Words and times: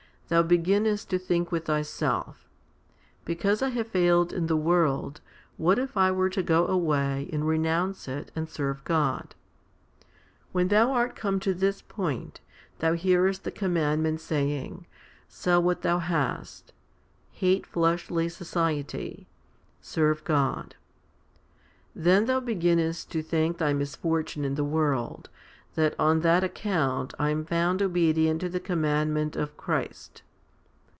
Thou 0.33 0.43
beginnest 0.43 1.09
to 1.09 1.17
1 1.17 1.27
2 1.43 1.43
Cor. 1.43 1.59
vi. 1.59 1.81
16. 1.83 2.07
HOMILY 2.07 2.33
XXXII 3.27 3.35
237 3.35 3.35
think 3.35 3.35
with 3.35 3.35
thyself, 3.35 3.61
"Because 3.61 3.61
I 3.61 3.69
have 3.75 3.87
failed 3.87 4.31
in 4.31 4.47
the 4.47 4.55
world, 4.55 5.21
what 5.57 5.77
if 5.77 5.97
I 5.97 6.09
were 6.09 6.29
to 6.29 6.41
go 6.41 6.67
away 6.67 7.29
and 7.33 7.45
renounce 7.45 8.07
it 8.07 8.31
and 8.33 8.47
serve 8.47 8.81
God?" 8.85 9.35
When 10.53 10.69
thou 10.69 10.93
art 10.93 11.17
come 11.17 11.41
to 11.41 11.53
this 11.53 11.81
point, 11.81 12.39
thou 12.79 12.93
hearest 12.93 13.43
the 13.43 13.51
com 13.51 13.73
mandment 13.75 14.21
saying," 14.21 14.87
Sell 15.27 15.61
what 15.61 15.81
thou 15.81 15.99
hast; 15.99 16.67
l 16.69 16.73
hate 17.31 17.65
fleshly 17.65 18.29
society; 18.29 19.27
serve 19.81 20.23
God." 20.23 20.77
Then 21.93 22.23
thou 22.25 22.39
beginnest 22.39 23.09
to 23.11 23.21
thank 23.21 23.57
thy 23.57 23.73
misfortune 23.73 24.45
in 24.45 24.55
the 24.55 24.63
world, 24.63 25.29
that 25.73 25.95
"on 25.97 26.19
that 26.19 26.43
account 26.43 27.13
I 27.17 27.29
am 27.29 27.45
found 27.45 27.81
obedient 27.81 28.41
to 28.41 28.49
the 28.49 28.59
commandment 28.59 29.37
of 29.37 29.55
Christ." 29.55 30.21